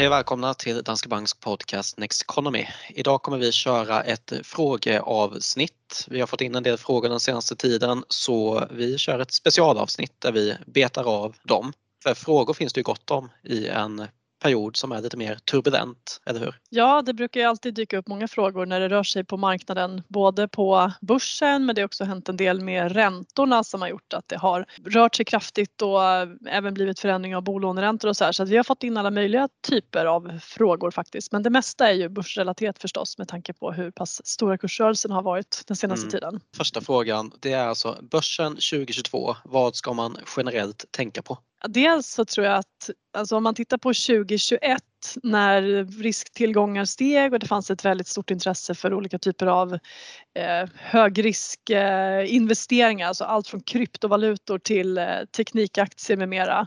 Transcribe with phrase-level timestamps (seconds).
[0.00, 2.66] Hej och välkomna till Danske Banks podcast Next Economy.
[2.88, 6.06] Idag kommer vi köra ett frågeavsnitt.
[6.08, 10.20] Vi har fått in en del frågor den senaste tiden så vi kör ett specialavsnitt
[10.20, 11.72] där vi betar av dem.
[12.02, 14.06] För frågor finns det ju gott om i en
[14.40, 16.54] period som är lite mer turbulent, eller hur?
[16.68, 20.02] Ja, det brukar ju alltid dyka upp många frågor när det rör sig på marknaden,
[20.08, 24.12] både på börsen men det har också hänt en del med räntorna som har gjort
[24.12, 26.02] att det har rört sig kraftigt och
[26.48, 28.32] även blivit förändring av bolåneräntor och så här.
[28.32, 31.32] Så vi har fått in alla möjliga typer av frågor faktiskt.
[31.32, 35.22] Men det mesta är ju börsrelaterat förstås med tanke på hur pass stora kursrörelsen har
[35.22, 36.10] varit den senaste mm.
[36.10, 36.40] tiden.
[36.56, 39.36] Första frågan, det är alltså börsen 2022.
[39.44, 41.38] Vad ska man generellt tänka på?
[41.68, 44.82] Dels så tror jag att alltså om man tittar på 2021
[45.22, 49.72] när risktillgångar steg och det fanns ett väldigt stort intresse för olika typer av
[50.34, 56.66] eh, högriskinvesteringar, eh, alltså allt från kryptovalutor till eh, teknikaktier med mera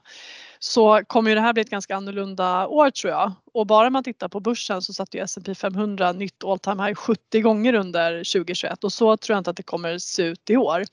[0.59, 3.31] så kommer ju det här bli ett ganska annorlunda år tror jag.
[3.53, 6.95] Och bara man tittar på börsen så satte ju S&P 500 nytt all time high
[6.95, 10.57] 70 gånger under 2021 och så tror jag inte att det kommer se ut i
[10.57, 10.83] år.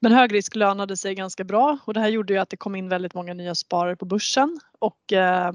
[0.00, 2.76] Men hög risk lönade sig ganska bra och det här gjorde ju att det kom
[2.76, 5.52] in väldigt många nya sparare på börsen och eh,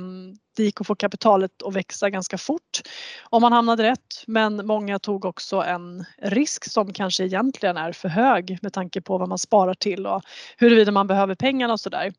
[0.56, 2.82] det gick att få kapitalet att växa ganska fort
[3.30, 4.24] om man hamnade rätt.
[4.28, 9.18] Men många tog också en risk som kanske egentligen är för hög med tanke på
[9.18, 10.22] vad man sparar till och
[10.58, 12.14] huruvida man behöver pengarna och sådär.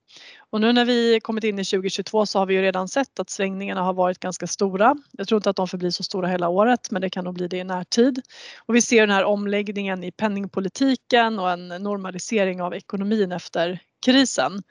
[0.50, 3.30] Och nu när vi kommit in i 2022 så har vi ju redan sett att
[3.30, 4.97] svängningarna har varit ganska stora.
[5.12, 7.48] Jag tror inte att de förblir så stora hela året men det kan nog bli
[7.48, 8.20] det i närtid.
[8.67, 14.62] Och vi ser den här omläggningen i penningpolitiken och en normalisering av ekonomin efter krisen.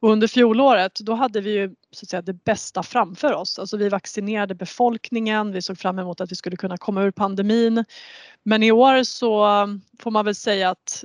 [0.00, 3.58] Och under fjolåret då hade vi ju så att säga, det bästa framför oss.
[3.58, 7.84] Alltså vi vaccinerade befolkningen, vi såg fram emot att vi skulle kunna komma ur pandemin.
[8.42, 9.46] Men i år så
[10.00, 11.04] får man väl säga att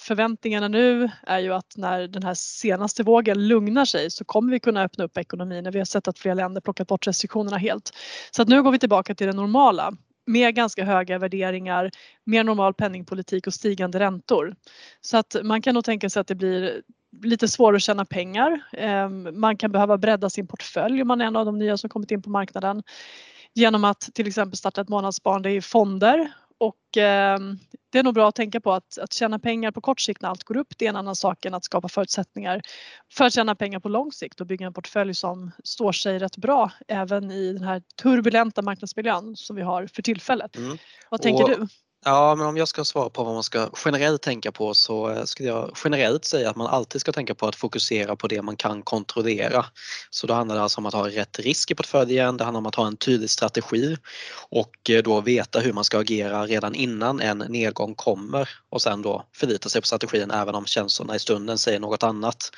[0.00, 4.60] förväntningarna nu är ju att när den här senaste vågen lugnar sig så kommer vi
[4.60, 5.70] kunna öppna upp ekonomin.
[5.72, 7.92] Vi har sett att flera länder plockat bort restriktionerna helt.
[8.30, 9.92] Så att nu går vi tillbaka till det normala
[10.26, 11.90] med ganska höga värderingar,
[12.24, 14.54] mer normal penningpolitik och stigande räntor.
[15.00, 16.82] Så att man kan nog tänka sig att det blir
[17.22, 18.60] lite svårare att tjäna pengar.
[18.72, 21.90] Ehm, man kan behöva bredda sin portfölj om man är en av de nya som
[21.90, 22.82] kommit in på marknaden
[23.54, 27.58] genom att till exempel starta ett månadssparande i fonder och ehm,
[27.90, 30.28] det är nog bra att tänka på att, att tjäna pengar på kort sikt när
[30.28, 32.62] allt går upp det är en annan sak än att skapa förutsättningar
[33.12, 36.36] för att tjäna pengar på lång sikt och bygga en portfölj som står sig rätt
[36.36, 40.56] bra även i den här turbulenta marknadsmiljön som vi har för tillfället.
[40.56, 40.78] Mm.
[41.10, 41.66] Vad tänker och, du?
[42.04, 45.24] Ja, men om jag ska svara på vad man ska generellt tänka på så eh,
[45.24, 48.56] skulle jag generellt säga att man alltid ska tänka på att fokusera på det man
[48.56, 49.64] kan kontrollera.
[50.10, 52.66] Så då handlar det alltså om att ha rätt risk i portföljen, det handlar om
[52.66, 53.96] att ha en tydlig strategi
[54.50, 59.02] och eh, då veta hur man ska agera redan innan en nedgång kommer och sen
[59.02, 62.50] då förlita sig på strategin även om känslorna i stunden säger något annat.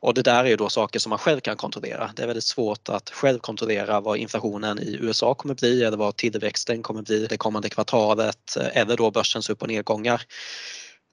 [0.00, 2.10] Och det där är ju då saker som man själv kan kontrollera.
[2.16, 6.16] Det är väldigt svårt att själv kontrollera vad inflationen i USA kommer bli eller vad
[6.16, 10.22] tillväxten kommer bli det kommande kvartalet eh, eller då börsens upp och nedgångar.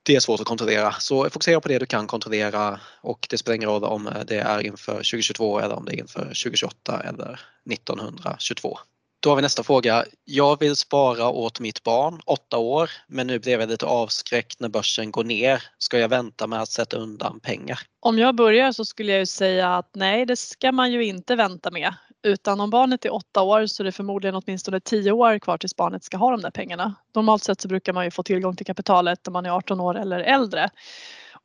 [0.03, 3.55] Det är svårt att kontrollera så fokusera på det du kan kontrollera och det spelar
[3.55, 7.39] ingen roll om det är inför 2022 eller om det är inför 2028 eller
[7.71, 8.79] 1922.
[9.19, 10.05] Då har vi nästa fråga.
[10.25, 14.69] Jag vill spara åt mitt barn, 8 år, men nu blev jag lite avskräckt när
[14.69, 15.63] börsen går ner.
[15.77, 17.79] Ska jag vänta med att sätta undan pengar?
[17.99, 21.71] Om jag börjar så skulle jag säga att nej, det ska man ju inte vänta
[21.71, 21.93] med.
[22.25, 25.75] Utan om barnet är åtta år så är det förmodligen åtminstone tio år kvar tills
[25.75, 26.95] barnet ska ha de där pengarna.
[27.15, 29.97] Normalt sett så brukar man ju få tillgång till kapitalet när man är 18 år
[29.97, 30.69] eller äldre.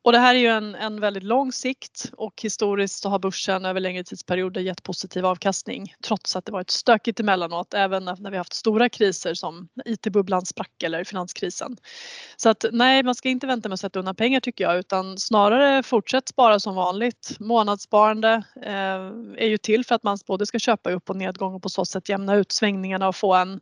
[0.03, 3.65] Och det här är ju en, en väldigt lång sikt och historiskt så har börsen
[3.65, 8.37] över längre tidsperioder gett positiv avkastning trots att det varit stökigt emellanåt även när vi
[8.37, 11.77] haft stora kriser som IT-bubblan sprack eller finanskrisen.
[12.37, 15.17] Så att nej, man ska inte vänta med att sätta undan pengar tycker jag utan
[15.17, 17.35] snarare fortsätt spara som vanligt.
[17.39, 21.63] Månadssparande eh, är ju till för att man både ska köpa upp och nedgång och
[21.63, 23.59] på så sätt jämna ut svängningarna och få en,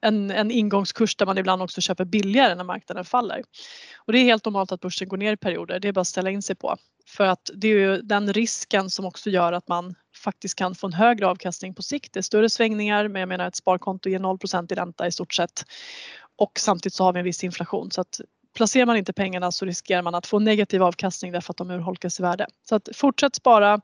[0.00, 3.42] en, en ingångskurs där man ibland också köper billigare när marknaden faller.
[3.96, 6.06] Och det är helt normalt att börsen går ner i perioder, det är bara att
[6.06, 6.76] ställa in sig på.
[7.06, 9.94] För att det är ju den risken som också gör att man
[10.24, 12.12] faktiskt kan få en högre avkastning på sikt.
[12.12, 14.38] Det är större svängningar men jag menar ett sparkonto ger 0
[14.70, 15.64] i ränta i stort sett.
[16.38, 18.20] Och samtidigt så har vi en viss inflation så att
[18.56, 22.20] placerar man inte pengarna så riskerar man att få negativ avkastning därför att de urholkas
[22.20, 22.46] i värde.
[22.68, 23.80] Så att fortsätt spara,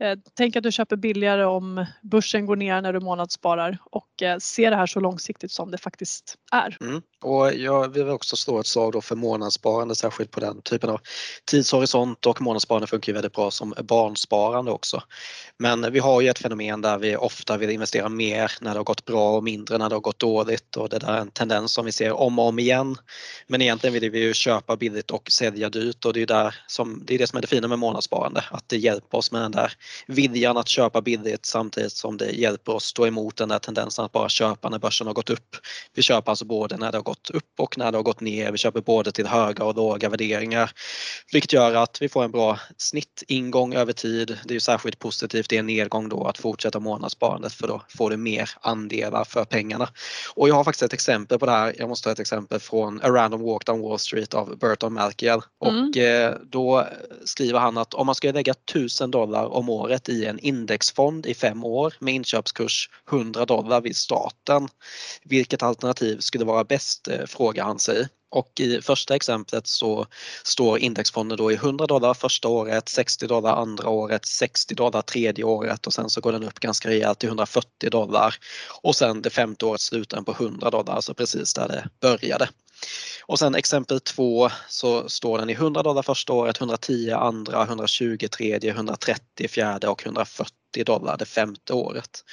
[0.00, 4.38] Eh, tänk att du köper billigare om börsen går ner när du månadssparar och eh,
[4.38, 6.76] se det här så långsiktigt som det faktiskt är.
[6.80, 7.02] Mm.
[7.22, 11.00] Och jag vill också slå ett slag då för månadssparande särskilt på den typen av
[11.44, 15.02] tidshorisont och månadssparande funkar ju väldigt bra som barnsparande också.
[15.56, 18.84] Men vi har ju ett fenomen där vi ofta vill investera mer när det har
[18.84, 21.72] gått bra och mindre när det har gått dåligt och det där är en tendens
[21.72, 22.96] som vi ser om och om igen.
[23.46, 27.02] Men egentligen vill vi ju köpa billigt och sälja dyrt och det är, där som,
[27.04, 29.52] det, är det som är det fina med månadssparande, att det hjälper oss med den
[29.52, 29.72] där
[30.06, 34.12] viljan att köpa billigt samtidigt som det hjälper oss stå emot den där tendensen att
[34.12, 35.56] bara köpa när börsen har gått upp.
[35.94, 38.52] Vi köper alltså både när det har gått upp och när det har gått ner.
[38.52, 40.70] Vi köper både till höga och låga värderingar
[41.32, 44.38] vilket gör att vi får en bra snittingång över tid.
[44.44, 48.16] Det är särskilt positivt i en nedgång då att fortsätta månadssparandet för då får du
[48.16, 49.88] mer andelar för pengarna.
[50.34, 51.74] Och jag har faktiskt ett exempel på det här.
[51.78, 55.40] Jag måste ta ett exempel från A Random Walk Down Wall Street av Burton Malkiel
[55.58, 55.92] och mm.
[55.98, 56.86] Eh, då
[57.24, 59.77] skriver han att om man ska lägga 1000 dollar om året
[60.08, 64.68] i en indexfond i fem år med inköpskurs 100 dollar vid starten.
[65.24, 67.08] Vilket alternativ skulle vara bäst?
[67.08, 68.08] Eh, frågar han sig.
[68.30, 70.06] Och i första exemplet så
[70.44, 75.44] står indexfonden då i 100 dollar första året, 60 dollar andra året, 60 dollar tredje
[75.44, 78.34] året och sen så går den upp ganska rejält till 140 dollar.
[78.82, 82.48] Och sen det femte året slutar den på 100 dollar, alltså precis där det började.
[83.26, 88.28] Och sen exempel två så står den i 100 dollar första året, 110 andra, 120
[88.32, 92.24] tredje, 130 fjärde och 140 dollar det femte året.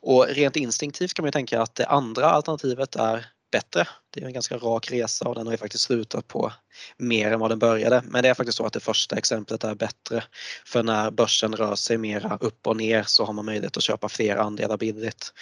[0.00, 3.88] Och rent instinktivt kan man ju tänka att det andra alternativet är bättre.
[4.10, 6.52] Det är en ganska rak resa och den har ju faktiskt slutat på
[6.96, 8.02] mer än vad den började.
[8.04, 10.24] Men det är faktiskt så att det första exemplet är bättre.
[10.66, 14.08] För när börsen rör sig mera upp och ner så har man möjlighet att köpa
[14.08, 15.32] fler andelar billigt.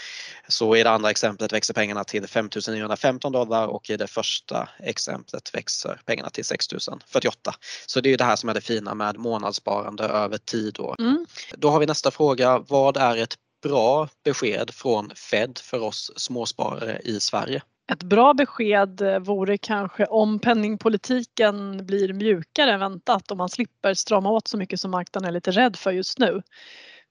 [0.48, 5.54] Så i det andra exemplet växer pengarna till 5915 dollar och i det första exemplet
[5.54, 7.54] växer pengarna till 6048.
[7.86, 10.74] Så det är det här som är det fina med månadssparande över tid.
[10.74, 11.26] Då, mm.
[11.56, 12.58] då har vi nästa fråga.
[12.58, 17.62] Vad är ett bra besked från Fed för oss småsparare i Sverige?
[17.92, 23.94] Ett bra besked eh, vore kanske om penningpolitiken blir mjukare än väntat och man slipper
[23.94, 26.42] strama åt så mycket som marknaden är lite rädd för just nu.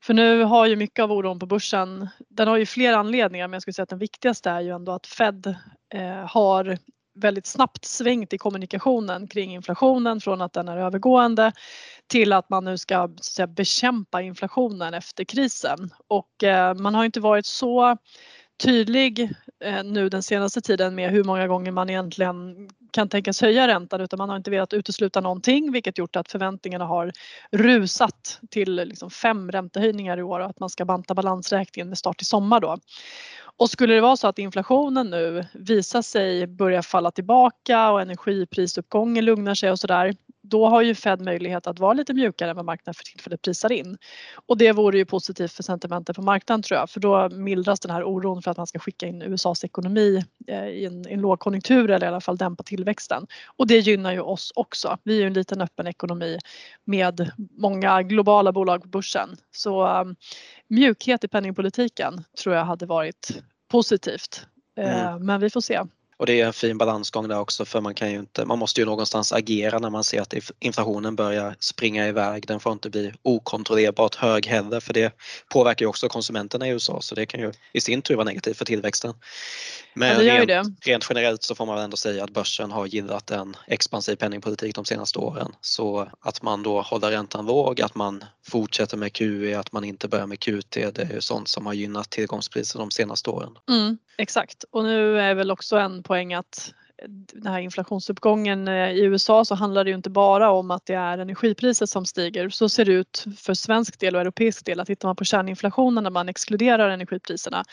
[0.04, 3.54] För nu har ju mycket av oron på börsen, den har ju flera anledningar men
[3.54, 5.56] jag skulle säga att den viktigaste är ju ändå att Fed
[5.94, 6.78] eh, har
[7.16, 11.52] väldigt snabbt svängt i kommunikationen kring inflationen från att den är övergående
[12.08, 15.90] till att man nu ska säga, bekämpa inflationen efter krisen.
[16.08, 17.98] Och eh, man har inte varit så
[18.62, 23.68] tydlig eh, nu den senaste tiden med hur många gånger man egentligen kan tänkas höja
[23.68, 27.12] räntan utan man har inte velat utesluta någonting vilket gjort att förväntningarna har
[27.52, 32.22] rusat till liksom fem räntehöjningar i år och att man ska banta balansräkningen med start
[32.22, 32.78] i sommar då.
[33.58, 39.26] Och skulle det vara så att inflationen nu visar sig börja falla tillbaka och energiprisuppgången
[39.26, 42.66] lugnar sig och sådär då har ju Fed möjlighet att vara lite mjukare än vad
[42.66, 43.98] marknaden för tillfället prisar in.
[44.46, 47.92] Och det vore ju positivt för sentimentet på marknaden tror jag för då mildras den
[47.92, 51.92] här oron för att man ska skicka in USAs ekonomi eh, i en, en lågkonjunktur
[51.92, 53.28] eller i alla fall dämpa tillväxten.
[53.58, 54.98] Och det gynnar ju oss också.
[55.04, 56.40] Vi är ju en liten öppen ekonomi
[56.86, 59.30] med många globala bolag på börsen.
[59.52, 60.16] Så um,
[60.68, 63.42] mjukhet i penningpolitiken tror jag hade varit
[63.72, 64.46] positivt.
[64.78, 65.26] Eh, mm.
[65.26, 65.82] Men vi får se.
[66.22, 68.82] Och det är en fin balansgång där också för man kan ju inte, man måste
[68.82, 72.48] ju någonstans agera när man ser att inflationen börjar springa iväg.
[72.48, 75.14] Den får inte bli okontrollerbart hög heller för det
[75.50, 78.58] påverkar ju också konsumenterna i USA så det kan ju i sin tur vara negativt
[78.58, 79.14] för tillväxten.
[79.94, 83.32] Men ja, rent, rent, generellt så får man väl ändå säga att börsen har gillat
[83.32, 85.52] en expansiv penningpolitik de senaste åren.
[85.62, 90.08] Så att man då håller räntan låg, att man fortsätter med QE, att man inte
[90.08, 93.58] börjar med QT, det är ju sånt som har gynnat tillgångspriser de senaste åren.
[93.70, 96.74] Mm, exakt och nu är väl också en poäng att
[97.08, 100.94] den här inflationsuppgången eh, i USA så handlar det ju inte bara om att det
[100.94, 102.50] är energipriset som stiger.
[102.50, 104.80] Så ser det ut för svensk del och europeisk del.
[104.80, 107.64] Att tittar man på kärninflationen när man exkluderar energipriserna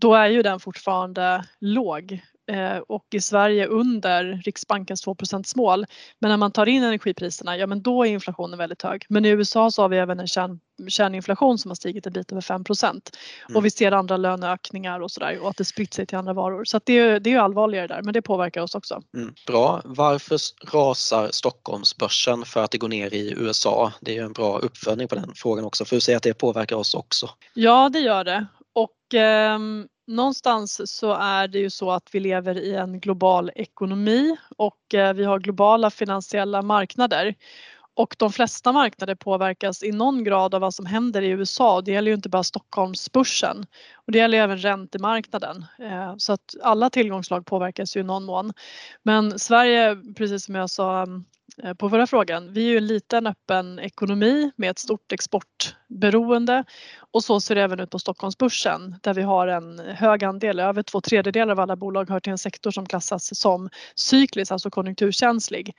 [0.00, 5.86] då är ju den fortfarande låg eh, och i Sverige under Riksbankens 2% mål.
[6.18, 9.06] Men när man tar in energipriserna, ja men då är inflationen väldigt hög.
[9.08, 12.32] Men i USA så har vi även en kärn, kärninflation som har stigit en bit
[12.32, 13.00] över 5 mm.
[13.54, 16.64] och vi ser andra löneökningar och sådär och att det spritt sig till andra varor.
[16.64, 19.02] Så det, är, det är allvarligare där men det påverkar oss också.
[19.16, 19.80] Mm, bra.
[19.84, 20.38] Varför
[20.72, 23.92] rasar Stockholmsbörsen för att det går ner i USA?
[24.00, 26.34] Det är ju en bra uppföljning på den frågan också för att säga att det
[26.34, 27.30] påverkar oss också.
[27.54, 29.58] Ja det gör det och eh,
[30.06, 35.12] någonstans så är det ju så att vi lever i en global ekonomi och eh,
[35.14, 37.34] vi har globala finansiella marknader.
[37.94, 41.80] Och de flesta marknader påverkas i någon grad av vad som händer i USA.
[41.80, 45.64] Det gäller ju inte bara Stockholmsbörsen och det gäller även räntemarknaden.
[45.78, 48.52] Eh, så att alla tillgångslag påverkas ju i någon mån.
[49.02, 51.24] Men Sverige, precis som jag sa ehm,
[51.78, 52.52] på förra frågan.
[52.52, 56.64] Vi är ju en liten öppen ekonomi med ett stort exportberoende
[57.12, 60.82] och så ser det även ut på Stockholmsbörsen där vi har en hög andel, över
[60.82, 65.74] två tredjedelar av alla bolag hör till en sektor som klassas som cyklisk, alltså konjunkturkänslig.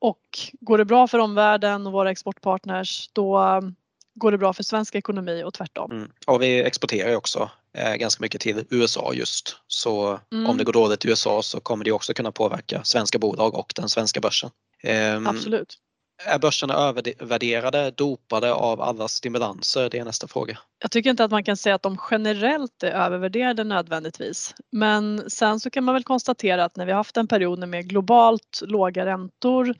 [0.00, 0.22] Och
[0.60, 3.74] går det bra för omvärlden och våra exportpartners då um,
[4.14, 5.92] går det bra för svensk ekonomi och tvärtom.
[5.92, 6.10] Mm.
[6.26, 9.56] Och vi exporterar ju också eh, ganska mycket till USA just.
[9.66, 10.46] Så mm.
[10.46, 13.72] om det går dåligt i USA så kommer det också kunna påverka svenska bolag och
[13.76, 14.50] den svenska börsen.
[14.82, 15.78] Ehm, Absolut.
[16.26, 19.90] är börserna övervärderade, dopade av alla stimulanser?
[19.90, 20.58] Det är nästa fråga.
[20.78, 24.54] Jag tycker inte att man kan säga att de generellt är övervärderade nödvändigtvis.
[24.72, 27.88] Men sen så kan man väl konstatera att när vi har haft en period med
[27.88, 29.74] globalt låga räntor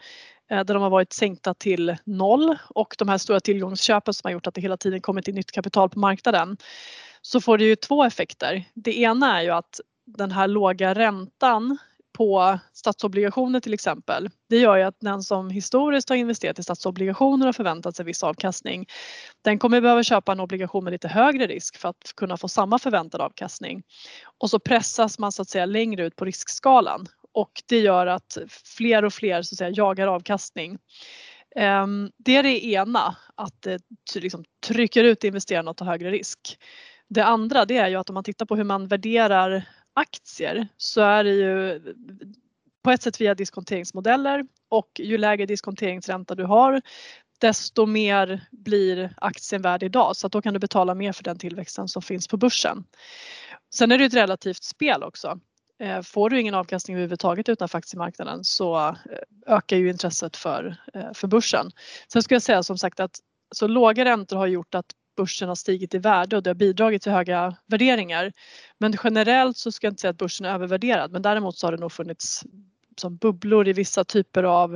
[0.51, 4.33] eh, där de har varit sänkta till noll och de här stora tillgångsköpen som har
[4.33, 6.57] gjort att det hela tiden kommit in nytt kapital på marknaden
[7.23, 8.65] så får det ju två effekter.
[8.75, 11.79] Det ena är ju att den här låga räntan
[12.19, 14.29] på statsobligationer till exempel.
[14.49, 18.23] Det gör ju att den som historiskt har investerat i statsobligationer och förväntat sig viss
[18.23, 18.87] avkastning,
[19.43, 22.79] den kommer behöva köpa en obligation med lite högre risk för att kunna få samma
[22.79, 23.83] förväntad avkastning.
[24.39, 28.39] Och så pressas man så att säga längre ut på riskskalan och det gör att
[28.77, 30.79] fler och fler så att säga jagar avkastning.
[31.57, 33.77] Ehm, det är det ena, att eh,
[34.15, 36.59] det liksom trycker ut investerarna att ta högre risk.
[37.09, 39.65] Det andra det är ju att om man tittar på hur man värderar
[39.99, 41.81] aktier så är det ju
[42.83, 46.83] på ett sätt via diskonteringsmodeller och ju lägre diskonteringsränta du har
[47.41, 51.39] desto mer blir aktien värd idag så att då kan du betala mer för den
[51.39, 52.85] tillväxten som finns på börsen.
[53.75, 55.41] Sen är det ett relativt spel också.
[55.81, 58.95] Eh, får du ingen avkastning överhuvudtaget utanför aktiemarknaden så eh,
[59.47, 61.71] ökar ju intresset för, eh, för börsen.
[62.13, 63.19] Sen skulle jag säga som sagt att
[63.55, 64.87] så låga räntor har gjort att
[65.19, 68.33] börsen har stigit i värde och det har bidragit till höga värderingar.
[68.79, 71.73] Men generellt så ska jag inte säga att börsen är övervärderad men däremot så har
[71.73, 72.45] det nog funnits
[73.01, 74.75] som bubblor i vissa typer av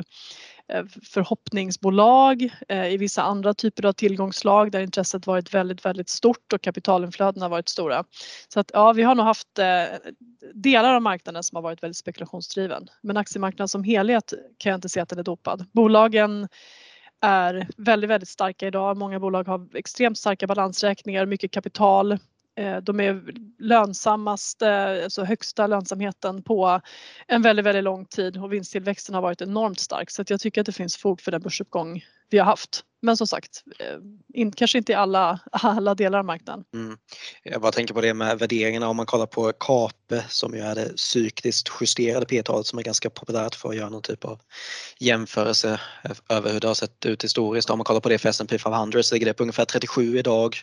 [0.68, 6.52] eh, förhoppningsbolag, eh, i vissa andra typer av tillgångslag där intresset varit väldigt, väldigt stort
[6.52, 8.04] och kapitalinflödena varit stora.
[8.49, 9.84] Så att ja, vi har nog haft eh,
[10.54, 12.88] delar av marknaden som har varit väldigt spekulationsdriven.
[13.02, 15.66] Men aktiemarknaden som helhet kan jag inte se att den är dopad.
[15.72, 16.49] Bolagen
[17.23, 18.97] är väldigt, väldigt starka idag.
[18.97, 22.12] Många bolag har extremt starka balansräkningar, mycket kapital.
[22.57, 23.23] Eh, de är
[23.59, 26.81] lönsammast, eh, alltså högsta lönsamheten på
[27.29, 30.67] en väldigt, väldigt lång tid och vinsttillväxten har varit enormt stark så jag tycker att
[30.67, 32.85] det finns fog för den börsuppgång vi har haft.
[33.02, 33.99] Men som sagt, eh,
[34.35, 36.64] in, kanske inte i alla, alla delar av marknaden.
[36.75, 36.97] Mm.
[37.43, 39.52] Jag bara tänker på det med värderingarna om man kollar på
[40.12, 43.88] uppe som ju är det cykliskt justerade P-talet som är ganska populärt för att göra
[43.88, 44.40] någon typ av
[44.99, 45.81] jämförelse
[46.28, 47.71] över hur det har sett ut historiskt.
[47.71, 50.57] Om man kollar på det för S&P 500 så ligger det på ungefär 37 idag.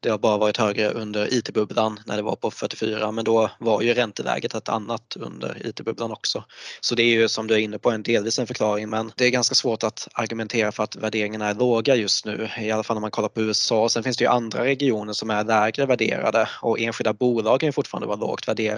[0.00, 3.82] Det har bara varit högre under IT-bubblan när det var på 44 men då var
[3.82, 6.44] ju ränteläget ett annat under IT-bubblan också.
[6.80, 9.24] Så det är ju som du är inne på en delvis en förklaring men det
[9.24, 12.96] är ganska svårt att argumentera för att värderingarna är låga just nu, i alla fall
[12.96, 13.88] om man kollar på USA.
[13.88, 18.06] Sen finns det ju andra regioner som är lägre värderade och enskilda bolag kan fortfarande
[18.06, 18.77] vara lågt värderade.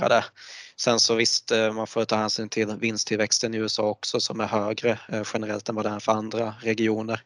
[0.76, 4.46] Sen så visst, eh, man får ta hänsyn till vinsttillväxten i USA också som är
[4.46, 7.22] högre eh, generellt än vad det är för andra regioner.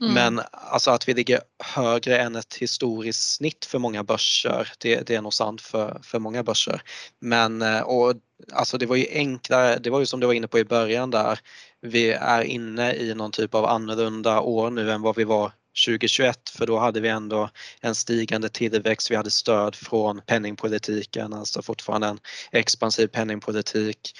[0.00, 0.14] Mm.
[0.14, 5.14] Men alltså att vi ligger högre än ett historiskt snitt för många börser, det, det
[5.14, 6.82] är nog sant för, för många börser.
[7.20, 8.14] Men eh, och,
[8.52, 11.10] alltså det var ju enklare, det var ju som du var inne på i början
[11.10, 11.38] där,
[11.80, 15.52] vi är inne i någon typ av annorlunda år nu än vad vi var
[15.86, 21.62] 2021 för då hade vi ändå en stigande tillväxt, vi hade stöd från penningpolitiken, alltså
[21.62, 22.18] fortfarande en
[22.52, 24.12] expansiv penningpolitik.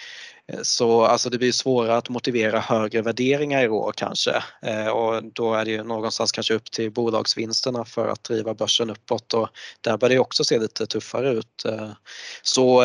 [0.52, 5.24] Eh, så alltså det blir svårare att motivera högre värderingar i år kanske eh, och
[5.24, 9.48] då är det ju någonstans kanske upp till bolagsvinsterna för att driva börsen uppåt och
[9.80, 11.64] där börjar det också se lite tuffare ut.
[11.64, 11.90] Eh,
[12.42, 12.82] så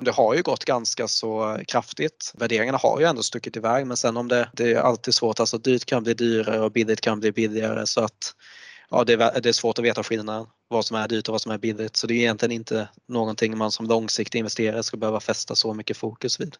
[0.00, 2.32] det har ju gått ganska så kraftigt.
[2.34, 5.58] Värderingarna har ju ändå stuckit iväg men sen om det, det är alltid svårt, alltså
[5.58, 8.34] dyrt kan bli dyrare och billigt kan bli billigare så att
[8.90, 11.40] ja, det är, det är svårt att veta skillnaden, vad som är dyrt och vad
[11.40, 11.96] som är billigt.
[11.96, 15.96] Så det är egentligen inte någonting man som långsiktig investerare ska behöva fästa så mycket
[15.96, 16.56] fokus vid.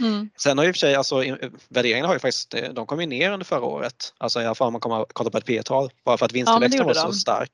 [0.00, 0.30] Mm.
[0.36, 1.24] Sen har ju för sig, alltså,
[1.68, 4.14] värderingarna har ju faktiskt, de kom ju ner under förra året.
[4.18, 6.94] Alltså i alla fall om man kollar på ett P-tal, bara för att vinsttillväxten ja,
[6.94, 7.52] var så stark.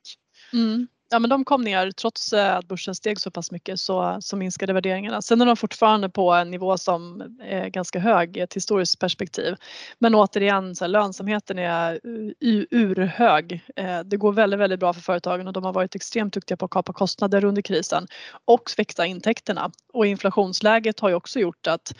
[0.52, 0.88] Mm.
[1.12, 4.36] Ja men de kom ner trots eh, att börsen steg så pass mycket så, så
[4.36, 5.22] minskade värderingarna.
[5.22, 9.54] Sen är de fortfarande på en nivå som är ganska hög i ett historiskt perspektiv.
[9.98, 13.60] Men återigen så här, lönsamheten är eh, urhög.
[14.04, 16.70] Det går väldigt, väldigt bra för företagen och de har varit extremt duktiga på att
[16.70, 18.06] kapa kostnader under krisen
[18.44, 19.70] och växa intäkterna.
[19.92, 21.92] Och inflationsläget har ju också gjort att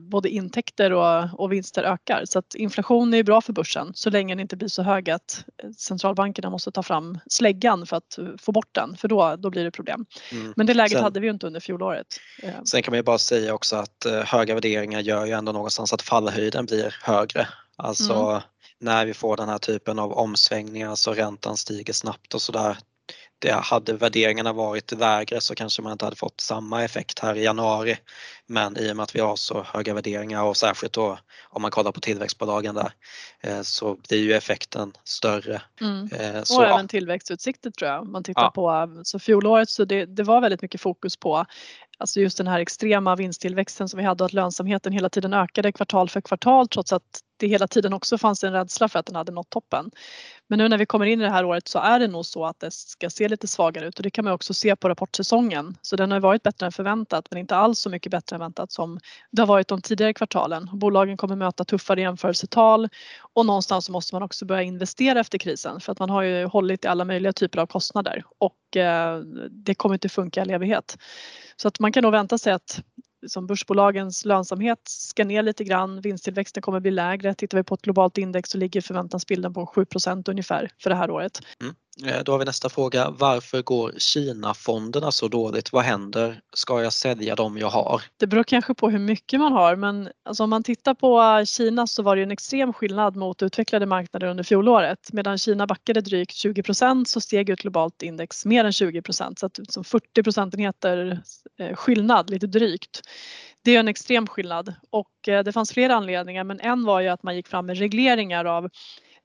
[0.00, 2.24] både intäkter och, och vinster ökar.
[2.24, 5.44] Så att inflation är bra för börsen så länge den inte blir så hög att
[5.78, 9.70] centralbankerna måste ta fram släggan för att få bort den för då, då blir det
[9.70, 10.06] problem.
[10.32, 10.52] Mm.
[10.56, 12.06] Men det läget sen, hade vi ju inte under fjolåret.
[12.42, 12.62] Eh.
[12.64, 15.92] Sen kan man ju bara säga också att eh, höga värderingar gör ju ändå någonstans
[15.92, 17.48] att fallhöjden blir högre.
[17.76, 18.42] Alltså mm.
[18.80, 22.76] när vi får den här typen av omsvängningar så räntan stiger snabbt och sådär
[23.38, 27.44] det hade värderingarna varit lägre så kanske man inte hade fått samma effekt här i
[27.44, 27.96] januari.
[28.46, 31.70] Men i och med att vi har så höga värderingar och särskilt då om man
[31.70, 32.92] kollar på tillväxtbolagen där
[33.40, 35.62] eh, så blir ju effekten större.
[35.80, 36.08] Mm.
[36.12, 38.06] Eh, så, och även tillväxtutsikter tror jag.
[38.06, 38.50] Man tittar ja.
[38.50, 41.46] på så fjolåret så det, det var väldigt mycket fokus på
[41.98, 45.72] Alltså just den här extrema vinsttillväxten som vi hade och att lönsamheten hela tiden ökade
[45.72, 49.16] kvartal för kvartal trots att det hela tiden också fanns en rädsla för att den
[49.16, 49.90] hade nått toppen.
[50.48, 52.44] Men nu när vi kommer in i det här året så är det nog så
[52.44, 55.76] att det ska se lite svagare ut och det kan man också se på rapportsäsongen.
[55.82, 58.72] Så den har varit bättre än förväntat men inte alls så mycket bättre än väntat
[58.72, 59.00] som
[59.30, 60.68] det har varit de tidigare kvartalen.
[60.72, 62.88] Bolagen kommer möta tuffare jämförelsetal
[63.34, 66.84] och någonstans måste man också börja investera efter krisen för att man har ju hållit
[66.84, 69.18] i alla möjliga typer av kostnader och eh,
[69.50, 70.98] det kommer inte funka i evighet.
[71.56, 72.80] Så att man kan nog vänta sig att
[73.28, 77.34] som börsbolagens lönsamhet ska ner lite grann, vinsttillväxten kommer bli lägre.
[77.34, 81.10] Tittar vi på ett globalt index så ligger förväntansbilden på 7% ungefär för det här
[81.10, 81.40] året.
[81.60, 81.74] Mm.
[82.04, 83.10] Eh, då har vi nästa fråga.
[83.10, 85.72] Varför går Kina-fonderna så dåligt?
[85.72, 86.40] Vad händer?
[86.52, 88.02] Ska jag sälja dem jag har?
[88.16, 91.86] Det beror kanske på hur mycket man har men alltså om man tittar på Kina
[91.86, 95.12] så var det en extrem skillnad mot utvecklade marknader under fjolåret.
[95.12, 99.60] Medan Kina backade drygt 20% så steg ett globalt index mer än 20% så att
[99.68, 101.22] som 40 procentenheter
[101.58, 103.00] eh, skillnad lite drygt.
[103.64, 107.08] Det är en extrem skillnad och eh, det fanns flera anledningar men en var ju
[107.08, 108.68] att man gick fram med regleringar av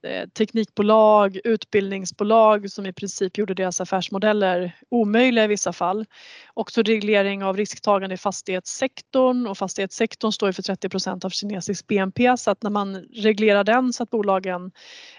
[0.03, 6.05] Eh, teknikbolag, utbildningsbolag som i princip gjorde deras affärsmodeller omöjliga i vissa fall.
[6.53, 12.38] Också reglering av risktagande i fastighetssektorn och fastighetssektorn står ju för 30% av kinesisk BNP
[12.38, 14.72] så att när man reglerar den så att bolagen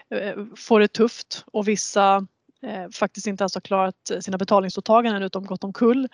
[0.09, 2.27] eh, får det tufft och vissa
[2.63, 6.07] eh, faktiskt inte ens har klarat sina betalningsåtaganden utan gått omkull,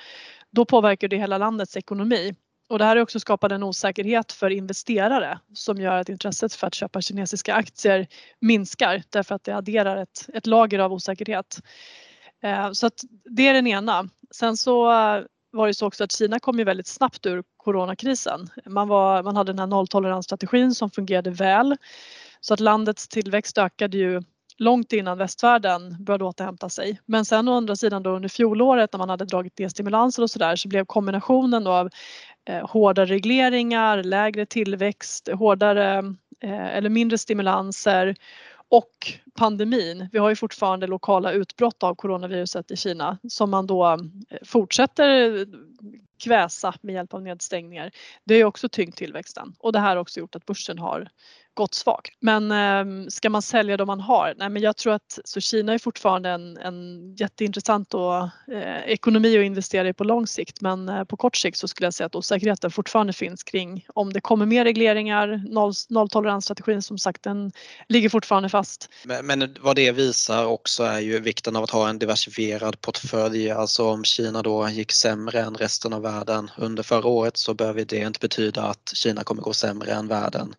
[0.52, 2.36] då påverkar det hela landets ekonomi.
[2.70, 6.68] Och det här har också skapat en osäkerhet för investerare som gör att intresset för
[6.68, 8.08] att köpa kinesiska aktier
[8.40, 11.60] minskar därför att det adderar ett, ett lager av osäkerhet.
[12.44, 14.10] Eh, så att det är den ena.
[14.32, 18.50] Sen så eh, var det så också att Kina kom ju väldigt snabbt ur coronakrisen.
[18.66, 21.78] Man, var, man hade den här nolltoleransstrategin som fungerade väl
[22.40, 24.22] så att landets tillväxt ökade ju
[24.60, 27.00] långt innan västvärlden började återhämta sig.
[27.06, 30.32] Men sen å andra sidan då under fjolåret när man hade dragit ner stimulanser och
[30.32, 31.90] sådär så blev kombinationen då av
[32.46, 35.98] eh, hårda regleringar, lägre tillväxt, hårdare
[36.44, 38.16] eh, eller mindre stimulanser
[38.70, 40.10] och pandemin.
[40.12, 43.98] Vi har ju fortfarande lokala utbrott av coronaviruset i Kina som man då eh,
[44.46, 45.46] fortsätter
[46.24, 47.92] kväsa med hjälp av nedstängningar.
[48.24, 51.10] Det har ju också tyngt tillväxten och det här har också gjort att börsen har
[51.54, 52.14] gått svagt.
[52.20, 54.34] Men eh, ska man sälja de man har?
[54.38, 58.18] Nej men jag tror att så Kina är fortfarande en, en jätteintressant och,
[58.54, 61.86] eh, ekonomi att investera i på lång sikt men eh, på kort sikt så skulle
[61.86, 66.98] jag säga att osäkerheten fortfarande finns kring om det kommer mer regleringar, noll, nolltoleransstrategin som
[66.98, 67.52] sagt den
[67.88, 68.90] ligger fortfarande fast.
[69.04, 73.52] Men, men vad det visar också är ju vikten av att ha en diversifierad portfölj.
[73.52, 77.86] Alltså om Kina då gick sämre än resten av världen under förra året så behöver
[77.86, 80.56] det inte betyda att Kina kommer gå sämre än världen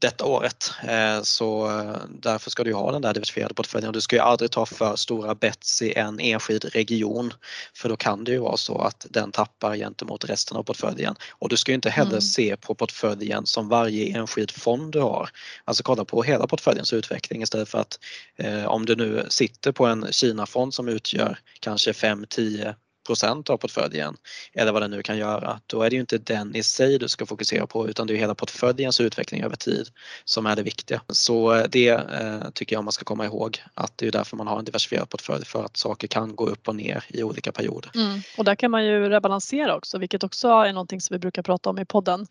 [0.00, 0.72] detta året.
[0.88, 3.92] Eh, så eh, därför ska du ha den där diversifierade portföljen.
[3.92, 7.32] Du ska ju aldrig ta för stora bets i en enskild region
[7.74, 11.14] för då kan det ju vara så att den tappar gentemot resten av portföljen.
[11.30, 12.20] Och du ska inte heller mm.
[12.20, 15.30] se på portföljen som varje enskild fond du har.
[15.64, 17.98] Alltså kolla på hela portföljens utveckling istället för att
[18.36, 22.74] eh, om du nu sitter på en Kina-fond som utgör kanske 5-10
[23.06, 24.16] procent av portföljen
[24.52, 27.08] eller vad den nu kan göra, då är det ju inte den i sig du
[27.08, 29.88] ska fokusera på utan det är hela portföljens utveckling över tid
[30.24, 31.00] som är det viktiga.
[31.08, 34.46] Så eh, det eh, tycker jag man ska komma ihåg att det är därför man
[34.46, 37.90] har en diversifierad portfölj för att saker kan gå upp och ner i olika perioder.
[37.94, 38.20] Mm.
[38.38, 41.70] Och där kan man ju rebalansera också vilket också är någonting som vi brukar prata
[41.70, 42.26] om i podden.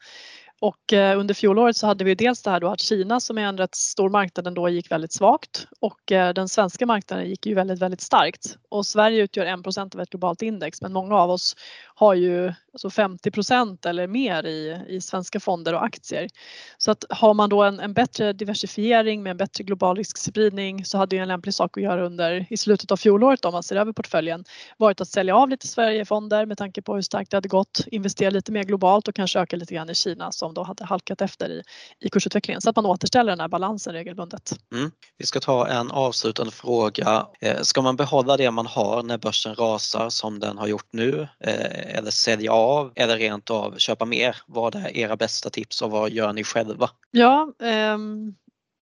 [0.61, 3.41] Och eh, under fjolåret så hade vi dels det här då att Kina som är
[3.41, 7.53] en rätt stor marknad ändå gick väldigt svagt och eh, den svenska marknaden gick ju
[7.53, 8.57] väldigt, väldigt starkt.
[8.69, 11.55] Och Sverige utgör 1 av ett globalt index men många av oss
[11.95, 16.27] har ju alltså 50% eller mer i, i svenska fonder och aktier.
[16.77, 20.97] Så att har man då en, en bättre diversifiering med en bättre global riskspridning så
[20.97, 23.75] hade ju en lämplig sak att göra under i slutet av fjolåret om man ser
[23.75, 24.45] över portföljen
[24.77, 28.29] varit att sälja av lite Sverigefonder med tanke på hur starkt det hade gått, investera
[28.29, 31.49] lite mer globalt och kanske öka lite grann i Kina som då hade halkat efter
[31.49, 31.63] i,
[31.99, 34.51] i kursutvecklingen så att man återställer den här balansen regelbundet.
[34.75, 34.91] Mm.
[35.17, 37.27] Vi ska ta en avslutande fråga.
[37.41, 41.27] Eh, ska man behålla det man har när börsen rasar som den har gjort nu
[41.39, 44.35] eh, eller sälja av eller rent av köpa mer?
[44.47, 46.89] Vad är era bästa tips och vad gör ni själva?
[47.11, 47.97] Ja, eh,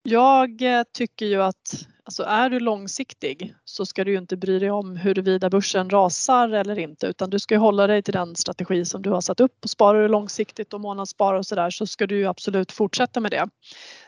[0.03, 0.61] jag
[0.93, 4.97] tycker ju att alltså är du långsiktig så ska du ju inte bry dig om
[4.97, 9.09] huruvida börsen rasar eller inte utan du ska hålla dig till den strategi som du
[9.09, 12.25] har satt upp och sparar du långsiktigt och månadssparar och sådär så ska du ju
[12.25, 13.49] absolut fortsätta med det.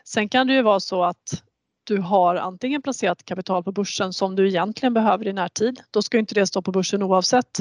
[0.04, 1.42] Sen kan det ju vara så att
[1.84, 5.80] du har antingen placerat kapital på börsen som du egentligen behöver i närtid.
[5.90, 7.60] Då ska inte det stå på börsen oavsett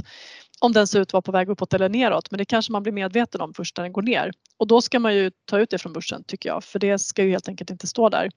[0.61, 2.83] om den ser ut att vara på väg uppåt eller neråt men det kanske man
[2.83, 4.31] blir medveten om först när den går ner.
[4.57, 7.23] Och då ska man ju ta ut det från börsen tycker jag för det ska
[7.23, 8.29] ju helt enkelt inte stå där.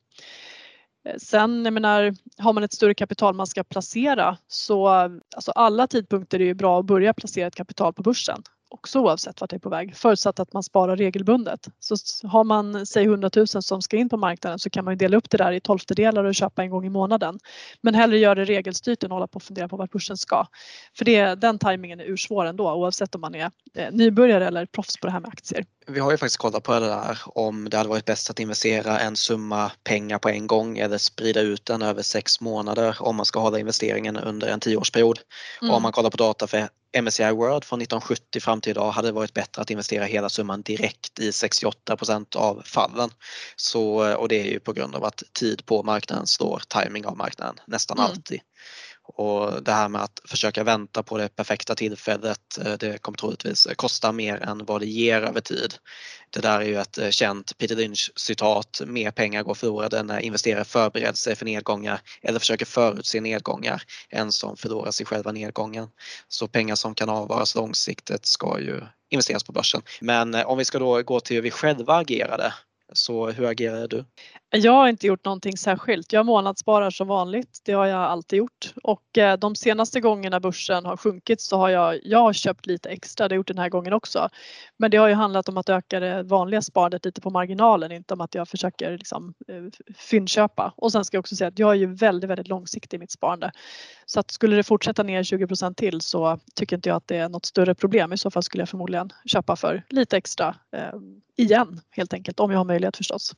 [1.09, 5.87] Eh, sen jag menar, har man ett större kapital man ska placera så alltså alla
[5.87, 9.57] tidpunkter är ju bra att börja placera ett kapital på börsen också oavsett vart det
[9.57, 11.69] är på väg förutsatt att man sparar regelbundet.
[11.79, 11.97] Så
[12.29, 15.17] har man säg 100 000 som ska in på marknaden så kan man ju dela
[15.17, 17.39] upp det där i tolftedelar och köpa en gång i månaden.
[17.81, 20.47] Men hellre göra det regelstyrt än hålla på och fundera på vart börsen ska.
[20.99, 24.97] För det, den tajmingen är ursvår ändå oavsett om man är eh, nybörjare eller proffs
[24.97, 25.65] på det här med aktier.
[25.91, 29.01] Vi har ju faktiskt kollat på det där om det hade varit bäst att investera
[29.01, 33.27] en summa pengar på en gång eller sprida ut den över sex månader om man
[33.27, 35.21] ska hålla investeringen under en tioårsperiod.
[35.61, 35.71] Mm.
[35.71, 36.69] Och om man kollar på data för
[37.03, 40.63] MSCI World från 1970 fram till idag hade det varit bättre att investera hela summan
[40.63, 43.11] direkt i 68% av fallen.
[43.57, 47.17] Så, och det är ju på grund av att tid på marknaden slår timing av
[47.17, 48.11] marknaden nästan mm.
[48.11, 48.41] alltid.
[49.17, 53.69] Och det här med att försöka vänta på det perfekta tillfället, eh, det kommer troligtvis
[53.77, 55.75] kosta mer än vad det ger över tid.
[56.31, 60.21] Det där är ju ett eh, känt Peter Lynch citat, mer pengar går förlorade när
[60.21, 65.89] investerare förbereder sig för nedgångar eller försöker förutse nedgångar än som förlorar sig själva nedgången.
[66.29, 69.83] Så pengar som kan avvaras långsiktigt ska ju investeras på börsen.
[70.01, 72.55] Men eh, om vi ska då gå till hur vi själva agerade
[72.93, 74.05] så hur agerar du?
[74.51, 76.13] Jag har inte gjort någonting särskilt.
[76.13, 77.61] Jag månadssparar som vanligt.
[77.65, 81.69] Det har jag alltid gjort och eh, de senaste gångerna börsen har sjunkit så har
[81.69, 83.29] jag, jag har köpt lite extra.
[83.29, 84.29] Det har jag gjort den här gången också.
[84.77, 88.15] Men det har ju handlat om att öka det vanliga sparandet lite på marginalen, inte
[88.15, 90.73] om att jag försöker liksom, eh, fyndköpa.
[90.77, 93.11] Och sen ska jag också säga att jag är ju väldigt, väldigt långsiktig i mitt
[93.11, 93.53] sparande.
[94.07, 97.29] Så att skulle det fortsätta ner 20% till så tycker inte jag att det är
[97.29, 98.13] något större problem.
[98.13, 100.93] I så fall skulle jag förmodligen köpa för lite extra eh,
[101.39, 103.35] igen helt enkelt om jag har möjlighet förstås.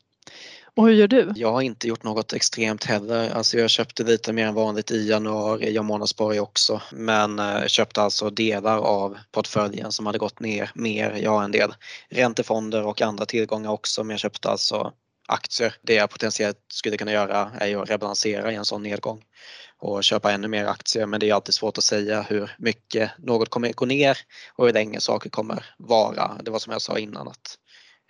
[0.76, 1.32] Och hur gör du?
[1.36, 3.30] Jag har inte gjort något extremt heller.
[3.30, 5.72] Alltså jag köpte lite mer än vanligt i januari.
[5.72, 6.82] Jag månadssparar ju också.
[6.92, 11.16] Men eh, köpte alltså delar av portföljen som hade gått ner mer.
[11.22, 11.74] Jag har en del
[12.08, 14.92] räntefonder och andra tillgångar också men jag köpte alltså
[15.28, 15.74] aktier.
[15.82, 19.22] Det jag potentiellt skulle kunna göra är ju att rebalansera i en sån nedgång
[19.78, 23.48] och köpa ännu mer aktier men det är alltid svårt att säga hur mycket något
[23.48, 24.18] kommer gå ner
[24.56, 26.36] och hur länge saker kommer vara.
[26.42, 27.56] Det var som jag sa innan att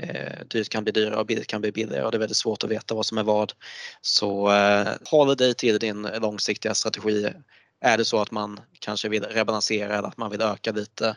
[0.03, 2.65] Eh, dyrt kan bli dyrare och billigt kan bli billigare och det är väldigt svårt
[2.65, 3.53] att veta vad som är vad.
[4.01, 7.33] Så eh, håll dig till din långsiktiga strategi.
[7.81, 11.17] Är det så att man kanske vill rebalansera eller att man vill öka lite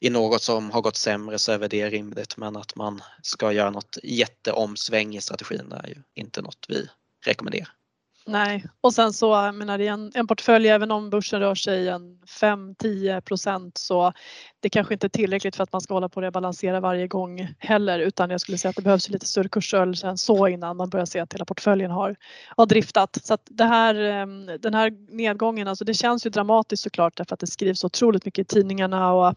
[0.00, 3.52] i något som har gått sämre så är väl det rimligt men att man ska
[3.52, 6.88] göra något jätteomsväng i strategin är ju inte något vi
[7.26, 7.81] rekommenderar.
[8.26, 11.88] Nej, och sen så jag menar i en, en portfölj, även om börsen rör sig
[11.88, 14.12] en 5-10 procent så
[14.60, 17.48] det kanske inte är tillräckligt för att man ska hålla på att rebalansera varje gång
[17.58, 20.90] heller utan jag skulle säga att det behövs lite större kursrörelse än så innan man
[20.90, 22.16] börjar se att hela portföljen har,
[22.56, 23.18] har driftat.
[23.24, 27.34] Så att det här, ehm, den här nedgången, alltså det känns ju dramatiskt såklart därför
[27.34, 29.34] att det skrivs otroligt mycket i tidningarna och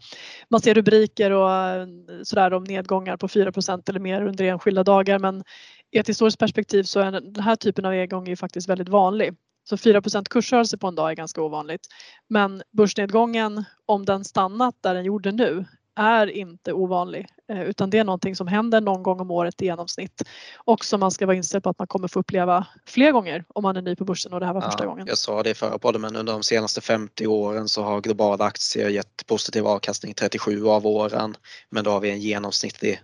[0.50, 1.88] man ser rubriker och eh,
[2.24, 5.44] sådär om nedgångar på 4% eller mer under enskilda dagar men
[5.92, 9.34] i ett historiskt perspektiv så är den här typen av nedgång ju faktiskt väldigt vanlig.
[9.70, 11.88] Så 4% kursrörelse på en dag är ganska ovanligt.
[12.30, 17.98] Men börsnedgången, om den stannat där den gjorde nu, är inte ovanlig eh, utan det
[17.98, 20.24] är någonting som händer någon gång om året i genomsnitt
[20.58, 23.64] och som man ska vara inställd på att man kommer få uppleva fler gånger om
[23.64, 25.08] man är ny på börsen och det här var första gången.
[25.08, 28.46] Jag sa det i förra podden men under de senaste 50 åren så har globala
[28.46, 31.36] aktier gett positiv avkastning 37 av åren
[31.70, 33.02] men då har vi en genomsnittlig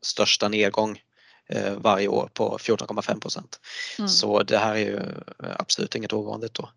[0.00, 0.98] största nedgång
[1.76, 3.60] varje år på 14,5 procent.
[3.98, 4.08] Mm.
[4.08, 6.68] Så det här är ju eh, absolut inget ovanligt då.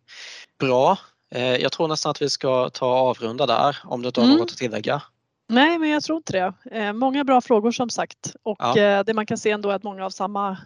[0.60, 0.98] Bra.
[1.36, 4.40] Eh, jag tror nästan att vi ska ta avrunda där om du inte har mm.
[4.40, 5.02] något att tillägga.
[5.50, 6.94] Nej, men jag tror inte det.
[6.94, 9.04] Många bra frågor som sagt och ja.
[9.04, 10.58] det man kan se ändå är att många av samma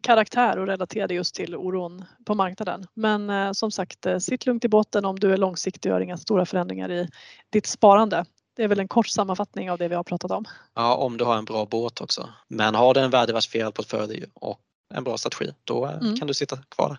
[0.00, 2.86] karaktär och relaterade just till oron på marknaden.
[2.94, 6.46] Men som sagt, sitt lugnt i båten om du är långsiktig och gör inga stora
[6.46, 7.08] förändringar i
[7.52, 8.24] ditt sparande.
[8.60, 10.44] Det är väl en kort sammanfattning av det vi har pratat om.
[10.74, 12.28] Ja, om du har en bra båt också.
[12.48, 14.60] Men har du en värdeversifierad portfölj och
[14.94, 16.16] en bra strategi, då eh, mm.
[16.16, 16.98] kan du sitta kvar där.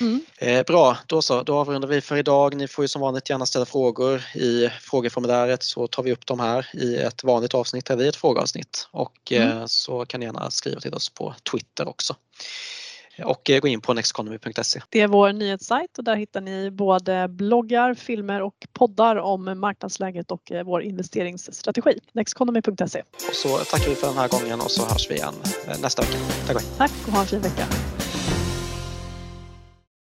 [0.00, 0.20] Mm.
[0.38, 1.42] Eh, bra, då så.
[1.42, 2.54] Då avrundar vi för idag.
[2.54, 6.40] Ni får ju som vanligt gärna ställa frågor i frågeformuläret så tar vi upp dem
[6.40, 8.88] här i ett vanligt avsnitt eller i ett frågeavsnitt.
[8.90, 9.58] Och mm.
[9.58, 12.16] eh, så kan ni gärna skriva till oss på Twitter också
[13.24, 14.80] och eh, gå in på nexteconomy.se.
[14.88, 20.30] Det är vår nyhetssajt och där hittar ni både bloggar, filmer och poddar om marknadsläget
[20.30, 21.98] och eh, vår investeringsstrategi.
[22.12, 23.02] Nexteconomy.se.
[23.32, 25.34] Så tackar vi för den här gången och så hörs vi igen
[25.68, 26.18] eh, nästa vecka.
[26.46, 27.66] Tack och Tack och ha en fin vecka.